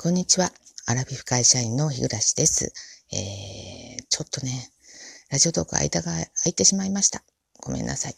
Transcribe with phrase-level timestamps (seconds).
[0.00, 0.52] こんにちは。
[0.86, 2.72] アラビフ会社員の日暮です。
[3.12, 4.70] えー、ちょっとね、
[5.28, 7.24] ラジオトーク間が空いてしまいました。
[7.60, 8.14] ごめんなさい。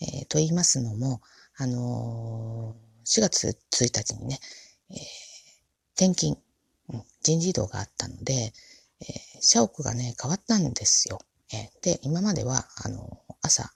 [0.00, 1.20] えー、と言いますのも、
[1.58, 4.38] あのー、4月1日にね、
[4.88, 4.98] えー、
[5.96, 6.38] 転勤、
[7.22, 8.54] 人事異動があったので、
[9.02, 11.18] えー、社屋がね、変わったんですよ。
[11.52, 13.70] えー、で、今までは、あの朝、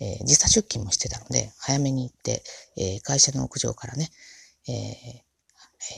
[0.00, 2.42] えー、時差出勤もしてたので、早めに行って、
[2.78, 4.08] えー、会社の屋上からね、
[4.66, 5.31] えー、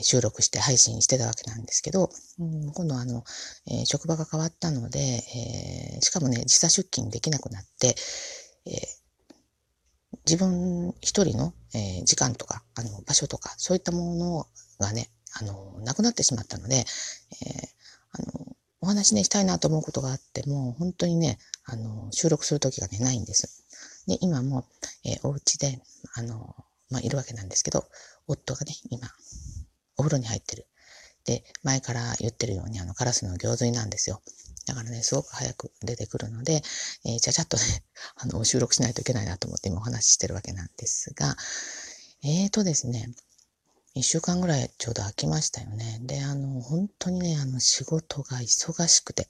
[0.01, 3.23] 収録して配信してたわけなんですけど、うん、今度あの、
[3.67, 7.95] えー、職場が変わったので、えー、しかもね、時差出勤できなくなって、
[8.65, 9.05] えー、
[10.25, 14.47] 自分一人の、え時間とか、あの、場所とか、そういったもの
[14.79, 16.85] がね、あの、なくなってしまったので、え
[18.11, 23.65] あの、お話ね、したいなと思うことがあっても、本当にね、あの、収録する時がね、ないんです。
[24.07, 24.65] で、今も、
[25.03, 25.81] えお家で、
[26.13, 26.55] あの、
[26.89, 27.85] まあ、いるわけなんですけど、
[28.27, 29.09] 夫がね、今、
[29.97, 30.67] お風呂に入ってる。
[31.25, 34.21] で、前から言ってるように、あの、カラスの行水なんですよ。
[34.65, 36.61] だからね、すごく早く出てくるので、
[37.05, 37.63] えー、ちゃちゃっとね、
[38.15, 41.35] あの、収録しないといけないなと思って今お話ししてるわけなんですが、
[42.23, 43.11] えーとですね、
[43.93, 45.99] 一週間ぐらいちょうど空きましたよね。
[46.01, 49.29] で、あの、本当にね、あの、仕事が忙しくて、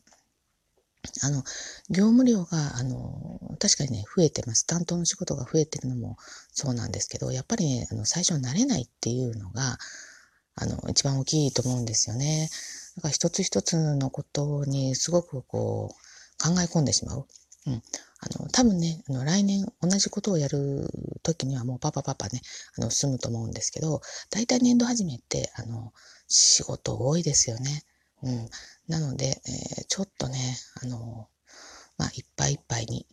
[1.21, 1.43] あの、
[1.89, 4.65] 業務量が、あの、確かにね、増えてます。
[4.65, 6.17] 担当の仕事が増えてるのも
[6.51, 9.77] そうなんですけど、やっぱりね、あの、最初慣れないっていうのが、
[10.55, 12.49] あの、一番大きいと思うんですよね。
[12.97, 17.27] だか一つ一つのことにすごくこう、考え込んでしまう。
[17.67, 17.83] うん。
[18.19, 20.89] あの、多分ね、あの、来年同じことをやる
[21.23, 22.41] 時にはもうパパパパね、
[22.77, 25.93] あの、済むと思うんですけど、大体年度始めって、あの、
[26.27, 27.83] 仕事多いですよね。
[28.23, 28.49] うん。
[28.87, 31.27] なので、えー、ちょっとね、あの、
[31.97, 33.05] まあ、いっぱいいっぱいに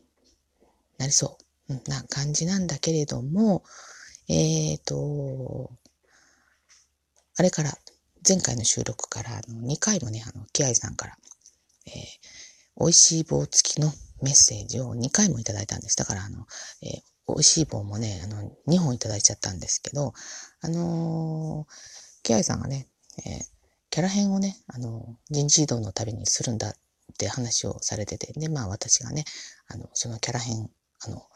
[0.98, 3.64] なりそう、な感じなんだけれども、
[4.28, 5.70] えっ、ー、と、
[7.36, 7.72] あれから、
[8.26, 11.16] 前回の収録から、あの、2回もね、あの、キアイさんから、
[11.86, 11.92] えー、
[12.78, 15.96] 美味しい棒付きのメッセージを2回もいただいたんです。
[15.96, 16.46] だから、あの、
[16.82, 20.12] えー、美味しい棒もね、あの、2本いただいちゃったんですけど、
[20.60, 21.72] あのー、
[22.22, 22.88] キアイさんがね、
[23.26, 23.44] えー、
[23.90, 26.74] キャラ編をね、あの、人事異動のたびにするんだっ
[27.18, 29.24] て話をされてて、で、まあ私がね、
[29.68, 30.70] あの、そのキャラ編、
[31.04, 31.26] あの、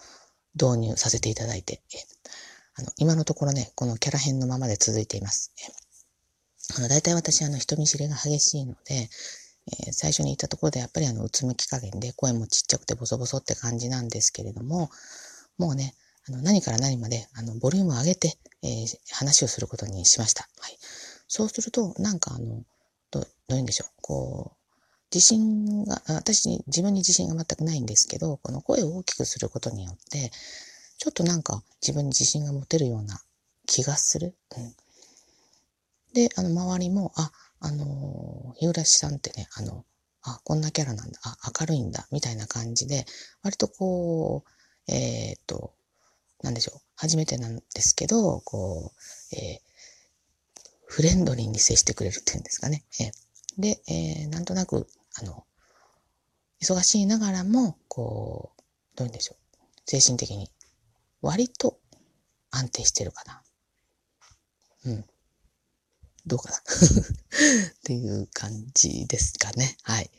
[0.54, 1.98] 導入させていただいて、え
[2.76, 5.52] あの、今のところね、このキャラ編のままで続いています。
[6.74, 9.08] あの、大体私、あの、人見知りが激しいので、
[9.86, 14.90] えー、最初に言ったところで、やっぱりあの、うつむき加減で、声もちっちゃくてボソボソって感じなんですけれども、
[15.58, 15.94] もうね、
[16.28, 20.48] あの、何から何まで、あの、ボリュームを上げて、えー、話をすることにしました。
[20.58, 20.78] はい。
[21.28, 22.62] そうすると、なんかあの、
[23.10, 23.88] ど、どういうんでしょう。
[24.00, 24.56] こう、
[25.14, 30.32] 自信が、私、自分に自信が全くないんですけど、この声を大きくすることによって、
[30.98, 33.20] ちょっとなんか自分に自信が持てるような
[33.66, 34.34] 気がする。
[34.56, 34.74] うん。
[36.16, 39.84] で、あの、周りも、あ、あの、日暮さんってね、あの、
[40.22, 43.04] あ、こんなキャラなんだ、あ、明るいんだ、みたいな感じで、
[43.42, 45.74] 割とこう、えー、っと、
[46.42, 49.60] なんでしょう、初めてなんですけど、こう、えー、
[50.86, 52.86] フレンドリーに接してくれるっていうんですかね。
[52.98, 54.86] えー、で、えー、なんとなく、
[55.20, 55.44] あの、
[56.62, 58.62] 忙しいながらも、こう、
[58.96, 60.50] どういうんでしょう、精神的に、
[61.20, 61.78] 割と
[62.50, 63.42] 安定してるかな。
[64.86, 65.04] うん。
[66.26, 66.62] どうかな っ
[67.84, 69.76] ていう感じですかね。
[69.82, 70.10] はい。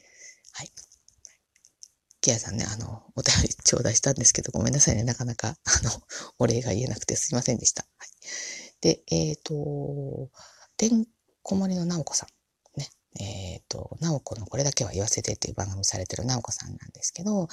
[0.54, 0.72] はい。
[2.22, 5.04] ケアさんね、あの、お便り頂戴したんですけど、ごめんなさいね。
[5.04, 5.92] なかなか、あの、
[6.40, 7.86] お礼が言えなくてすいませんでした。
[7.98, 8.10] はい。
[8.82, 10.30] で、えっ、ー、と、
[10.78, 11.06] てん
[11.44, 12.80] こ盛りのなおこさん。
[12.80, 12.90] ね。
[13.20, 17.50] えっ、ー、と、なおこのこれだけは言わせてっていう番組されてるなおこさんなんですけど、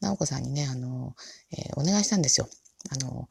[0.00, 1.16] なおこさんにね、あの、
[1.50, 2.48] えー、お願いしたんですよ。
[2.90, 3.28] あの、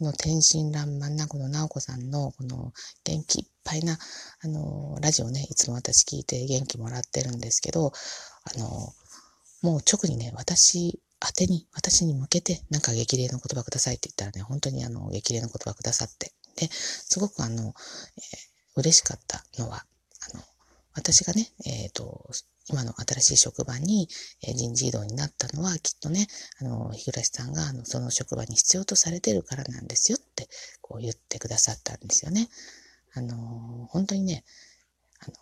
[0.00, 2.72] の天真爛漫なこの直子さんのこの
[3.04, 3.98] 元気いっぱいな、
[4.42, 7.92] あの、ラジオね、いつも私聞いて元気もらってるんですけど、
[8.44, 8.66] あの、
[9.62, 17.72] もう直にね、私宛てに、私に向けて、なんか激励の言葉くださいって言ったらね、本当にあの、激励の言葉くださって、で、すごくあの、えー、
[18.76, 19.86] 嬉しかったのは、
[20.32, 20.42] あの、
[20.94, 22.30] 私がね、えっ、ー、と、
[22.68, 24.08] 今の新しい職場に、
[24.42, 26.26] 人事異動になったのは、きっとね、
[26.60, 30.48] あの、日暮さんが、あの、その職場に必要とされてるからなんですよって、
[30.80, 32.48] こう言ってくださったんですよね。
[33.14, 34.44] あの、本当にね、
[35.20, 35.34] あの、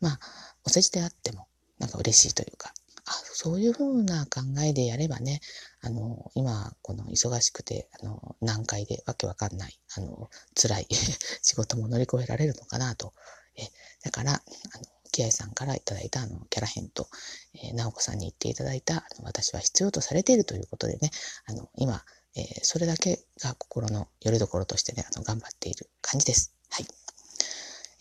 [0.00, 0.20] まあ、
[0.64, 1.46] お世辞であっても、
[1.78, 2.72] なんか嬉しいというか、
[3.04, 5.40] あ、そういうふうな考えでやればね、
[5.80, 10.28] あの、今、この忙しくて、あの、難解でわけわかんない、あの、
[10.60, 10.88] 辛い
[11.42, 13.12] 仕事も乗り越えられるのかなと。
[13.56, 13.68] え、
[14.02, 17.08] だから、あの、キアイさんからいただいたあのキャラ編と、
[17.54, 21.10] えー、直子さんに言っていただいた私は必要とされているということでね、
[21.46, 22.02] あの今、
[22.36, 26.52] えー、それだけが心の拠り所としてね、あの頑張っている感じです。
[26.68, 26.86] はい。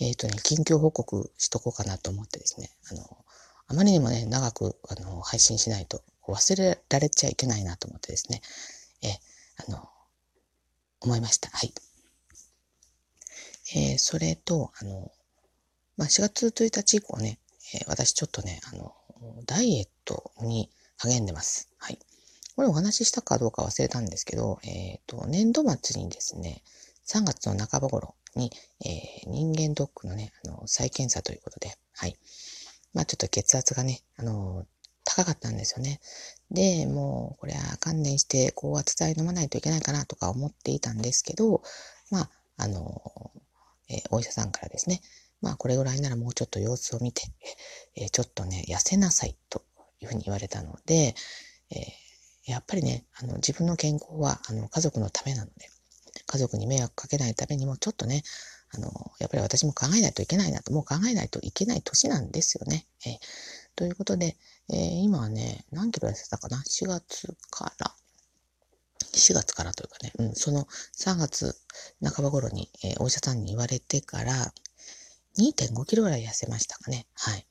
[0.02, 3.26] えっ、とね、近況報告しとこうかなと思ってですね、あの、
[3.70, 8.42] あまりにもね、長く、あの、配信しないと忘れられちゃいけないなと思ってですね、
[9.04, 9.08] え、
[9.66, 9.88] あの、
[11.00, 11.50] 思いました。
[11.52, 11.74] はい。
[13.74, 15.14] えー、それと、あの、
[15.98, 17.40] まあ、4月1日以降ね、
[17.76, 18.94] えー、私ちょっとね、あの、
[19.46, 21.70] ダイエットに励んでます。
[21.78, 22.00] はい。
[22.56, 26.64] これお話ししたかどうか忘れたんですけど、えっ、ー、と、年度末にですね、
[27.08, 28.52] 3月の半ば頃に、
[28.86, 32.18] えー、人間ドックのね、あの、再検査ということで、はい。
[32.94, 34.66] まあちょっと血圧がね、あの、
[35.04, 36.00] 高かったんですよね。
[36.52, 41.62] で、もう、これは観念して、高圧剤飲まないといけないかなとか思っていたんですけど、
[42.10, 43.32] まあ、あの、
[43.90, 45.02] えー、お医者さんからですね、
[45.46, 47.22] まあ、これぐらいならもうちょっと様子を見て、
[47.96, 49.64] えー、ちょっとね、痩せなさいと
[50.02, 51.14] いうふうに言われたので、
[51.70, 55.70] えー、やっぱりね、あの、自分の健康は、あの、家族のためなので、
[56.26, 58.24] 家族に迷惑かけないためにも、ちょっとね、
[58.72, 62.88] あの、やっぱり私も考えないといけないなと、もう考えないといけない年なんですよね。
[63.06, 63.18] えー、
[63.76, 64.38] ということで、
[64.70, 67.94] えー、今はね、何キロ痩せたかな ?4 月から、
[69.14, 70.68] 4月からというかね、うん、その
[70.98, 71.56] 3月
[72.04, 74.54] 半ば頃に、えー、お医者さんに言われてから、
[75.38, 77.08] 2.5キロぐらい痩せましたかね。
[77.16, 77.48] はい。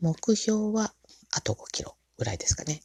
[0.00, 0.94] 目標は
[1.32, 2.82] あと5キロぐらいですかね。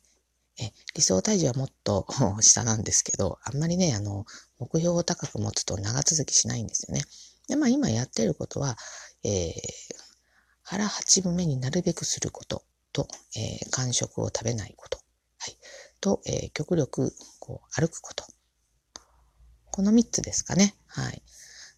[0.57, 2.07] え理想体重はもっと
[2.41, 4.25] 下なんですけど、あんまりね、あの、
[4.57, 7.03] 目標を高く持つと長続きしないんですよね。
[7.47, 8.77] で、まあ今やってることは、
[9.23, 9.53] えー、
[10.63, 12.63] 腹八分目になるべくすること
[12.93, 14.99] と、えー、間食を食べないこと。
[15.37, 15.57] はい。
[15.99, 18.25] と、えー、極力、こう、歩くこと。
[19.71, 20.75] この3つですかね。
[20.87, 21.21] はい。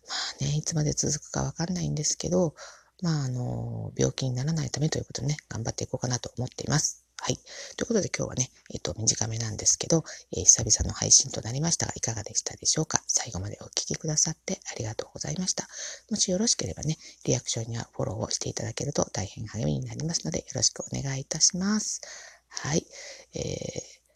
[0.07, 2.55] まあね、いつまで続くかわかんないんですけど、
[3.01, 7.03] まあ、あの、病気にならないためということでね、頑張っていこうかなと思っています。
[7.19, 7.37] はい。
[7.75, 13.03] ということで今日はね、えっ、と、短めなんですけど、えー、久々の配信となりましたが、いかがでしたでしょうか？
[13.07, 15.67] 最後までお聴きくださってありがとうございました。
[16.09, 22.01] もしよろしければね、リアクションやフォローをしていただけると大変励みになりますので、よろしくお願いいたします。
[22.49, 22.85] はい。
[23.33, 24.06] えー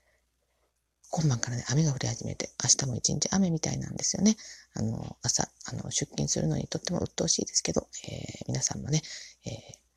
[1.11, 4.37] 今晩からね、雨が降り始めて、明日も一日雨みたいなんですよね。
[4.73, 9.01] あの、朝、あの、出勤するのにとっても鬱陶しいですけど、えー、皆さんもね、
[9.45, 9.51] えー、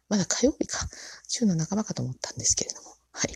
[0.08, 0.88] まだ火曜日か、
[1.28, 3.34] 週の半ばかと思ったんですけれども、はい。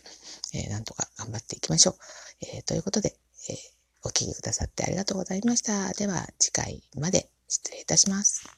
[0.54, 1.96] えー、なんとか頑張っていきましょう。
[2.40, 3.16] えー、ということで、
[3.48, 3.56] えー、
[4.02, 5.92] お聴きくださってありがとうございました。
[5.92, 8.57] では、次回まで失礼いたします。